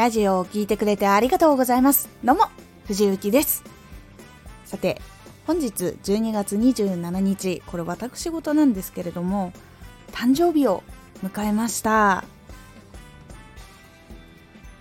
[0.00, 2.08] ラジオを聴いてくれてありがとうございます。
[2.24, 2.46] どうも、
[2.86, 3.62] 藤幸です。
[4.64, 4.98] さて、
[5.46, 9.52] 本日12月27日、これ私事なんですけれども、
[10.10, 10.82] 誕生日を
[11.22, 12.24] 迎えました。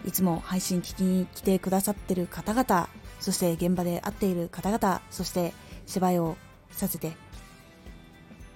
[0.05, 2.87] いつも配信聞きに来てくださってる方々、
[3.19, 5.53] そして現場で会っている方々、そして
[5.85, 6.37] 芝居を
[6.71, 7.11] させて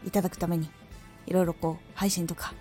[0.07, 0.69] いただくために、
[1.27, 2.53] いろいろこう配信とか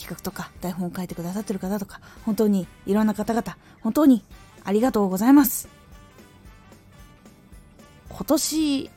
[0.00, 4.24] 企画とか台本を書いてくださってる方とか、本当にいろんな方々、本当に
[4.64, 5.68] ありがとうございます。
[8.08, 8.90] 今年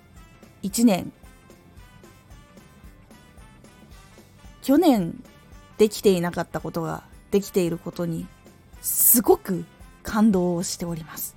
[0.63, 1.11] 1年、
[4.61, 5.21] 去年
[5.77, 8.25] できていなかったことができていることに
[8.81, 9.65] すごく
[10.03, 11.35] 感動をしております。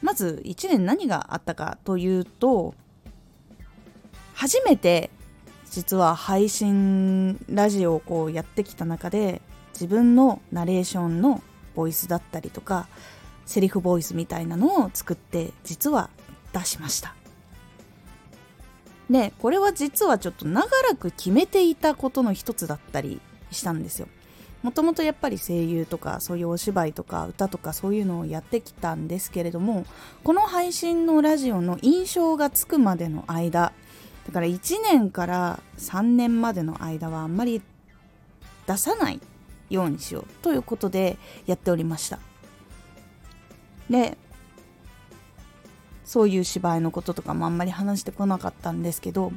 [0.00, 2.74] まず1年何があったかというと
[4.34, 5.10] 初めて
[5.72, 9.40] 実は配信ラジオをこうやってきた中で
[9.72, 11.42] 自分のナレーションの
[11.74, 12.88] ボイスだったりとか
[13.46, 16.10] セリフボイスみたいなのを作って実は
[16.52, 17.14] 出しました。
[19.08, 23.20] でこれは実はちょっと長らく決めていたことの一つだったり
[23.50, 24.08] したんですよ。
[24.62, 29.86] もともとやっぱり声優とかそういうお芝居とか歌とかそういうのをやってきたんですけれども
[30.22, 33.72] この配信のラジオの印象がつくまでの間
[34.26, 37.62] だから1年から3年までの間はあんまり
[38.66, 39.20] 出さない
[39.70, 42.18] ようにしようということでやっておりました。
[43.90, 44.16] で
[46.04, 49.32] そういう芝居のこととかもあんまり話してこなかったんですけど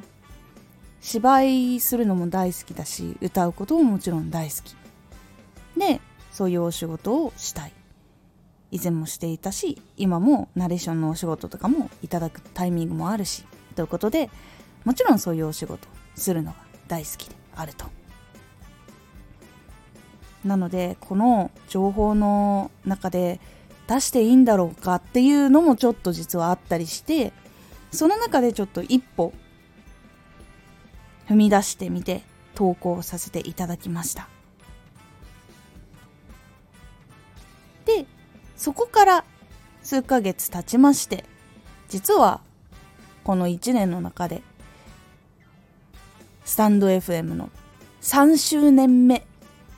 [0.99, 4.75] 芝居するのも大好きだし歌うことももちろん大好き。
[5.80, 7.73] でそういうお仕事をしたい。
[8.72, 14.30] 以前もしていたし今もナレーションのお仕事とかもいただくタイミングもあるしということで
[14.86, 17.88] もちろんそういうお仕事するのが大好きであると。
[20.45, 23.39] なのでこの情報の中で
[23.87, 27.33] 出していいんだろうかっていうのもちょっと実はあったりして
[27.92, 29.33] その中でちょっと一歩
[31.27, 32.21] 踏み出してみて
[32.54, 34.30] 投稿させていただきました。
[37.86, 38.05] で
[38.55, 39.26] そこから
[39.82, 41.23] 数ヶ月経ちまして
[41.89, 42.42] 実は
[43.23, 44.42] この1年の中で
[46.45, 47.50] スタンド FM の
[48.02, 49.26] 3周年目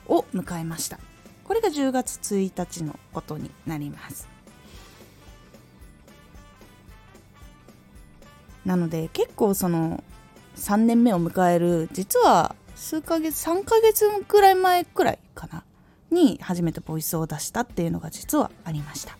[0.06, 1.00] を迎えました。
[1.42, 4.28] これが10月1日のことになります。
[8.66, 10.04] なので結構その
[10.56, 15.64] 3年目を迎える実は数ヶ月3ヶ月くらい前くらいかな
[16.10, 19.16] に初めてボイスを出したっていうのが実はありました。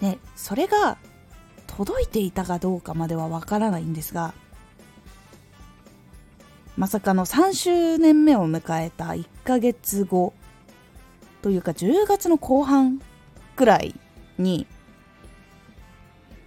[0.00, 0.96] でそれが
[1.76, 4.34] 届いていたかどうかまではわからないんですが
[6.76, 10.32] まさかの3周年目を迎えた1ヶ月後
[11.42, 13.00] というか10月の後半
[13.54, 13.94] くらい
[14.38, 14.66] に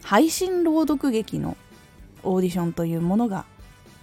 [0.03, 1.55] 配信朗読劇の
[2.23, 3.45] オーディションというものが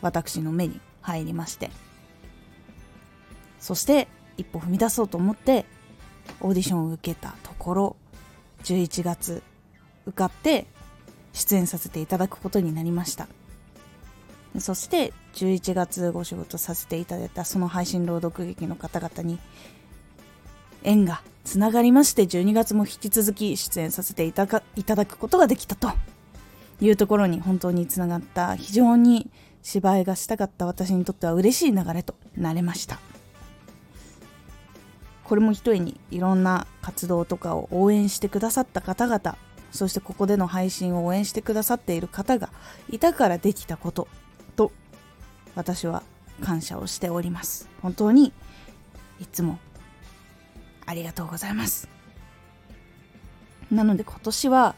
[0.01, 1.71] 私の目に入りまして
[3.59, 5.67] そして一歩踏み出そうと思って
[6.41, 7.97] オーディションを受けたところ
[8.65, 9.43] 11月
[10.07, 10.67] 受かって
[11.33, 13.29] 出演させていただくことになりました。
[14.59, 19.39] そして11月ご仕事させていただいたその配信朗読劇の方々に
[20.83, 25.93] 縁がつながりまして12月も引き続き出演させていたかいただくことができたと
[26.81, 29.31] いうところに本当につながった非常に
[29.63, 32.99] 芝居がしたかった私にとっては嬉しい流れとなれました。
[35.25, 39.37] これも一重にいろんな活動とかを応援してくださった方々
[39.71, 42.51] そしてここでの配信を応援してくださっている方が
[42.89, 44.09] いたからできたこと
[44.57, 44.73] と
[45.55, 46.03] 私は
[46.41, 47.69] 感謝をしております。
[47.83, 48.33] 本当に
[49.21, 49.59] いつも
[50.87, 51.89] ありがとうございます。
[53.71, 54.75] なので今年は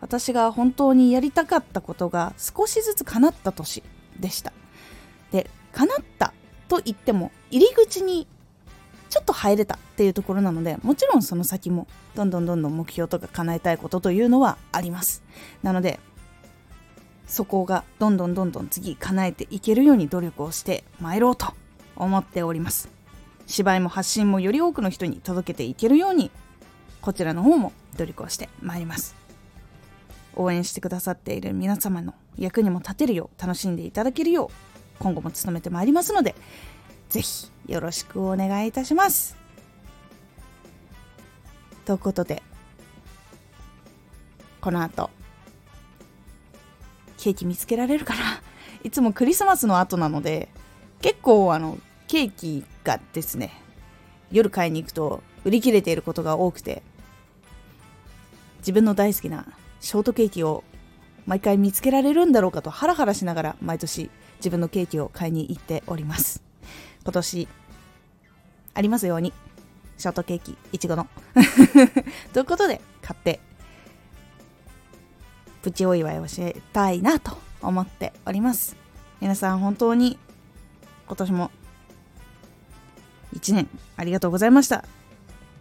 [0.00, 3.82] 私が本当にやりたかったことが少しずつ叶った年
[4.18, 4.52] でした。
[5.30, 6.34] で叶った
[6.68, 8.26] と言っても入り口に
[9.12, 15.22] ちょっと入れたっていうところなのでもちろんその先もどんどんどんどん目標とか叶えたいことというのはあります。
[15.62, 16.00] なので
[17.26, 21.52] そこがどんどんどんどん次叶えていけるように努力をして参ろうと
[21.94, 22.88] 思っております。
[23.46, 26.30] 芝居も発信もより多くの人に届けていけるように
[27.02, 29.14] こちらの方も努力をしてまいります。
[30.36, 34.48] 応援してくださっている皆様の役にも立てるよう楽しんでいただけるよう
[35.00, 36.34] 今後も努めてまいりますので
[37.12, 39.36] ぜひよろしくお願いいたします。
[41.84, 42.42] ということで、
[44.60, 45.10] この後、
[47.18, 48.20] ケーキ見つけられるかな？
[48.82, 50.48] いつもクリスマスの後なので、
[51.00, 51.78] 結構あの、
[52.08, 53.54] ケーキがですね
[54.30, 56.82] 夜買いに行くと売り切れていることが多くて
[58.58, 59.46] 自分の大好きな
[59.80, 60.62] ショートケーキを
[61.24, 64.10] 毎回見つけられるんだろうかとハラハラしながら毎年
[64.40, 66.42] 自分のケーキを買いに行っております
[67.02, 67.48] 今年
[68.74, 69.32] ありますように
[69.98, 71.06] ショートケーキいちごの。
[72.32, 73.40] ということで買って
[75.62, 78.76] プチお祝いをしたいなと思っております。
[79.20, 80.18] 皆さん本当に
[81.06, 81.50] 今年も
[83.36, 84.84] 1年ありがとうございました。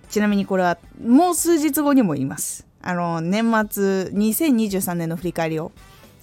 [0.10, 2.66] ちなみにこれはもう数日後にも言います。
[2.82, 5.72] あの年末2023年の振り返りを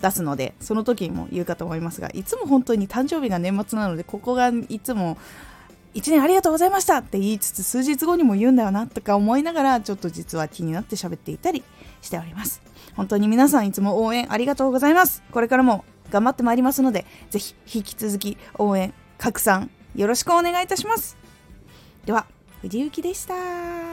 [0.01, 5.19] 出すのでその時にも言うかと思いますがいつも本当に誕生日が年末なのでここがいつも
[5.95, 11.65] 1年ありがとうございましたって言いつつ数日後にも言うんだよなとか思いながらちょっと実は気になって喋っていたり
[12.03, 12.63] しております。
[12.95, 15.23] 本当に皆さんいつも応援ありがとうございます。
[15.33, 21.17] これからも頑張ってまいりますのでぜひ引き続き応援拡散よろしくお願いいたします。
[22.07, 22.27] では
[22.63, 23.88] 藤幸でした。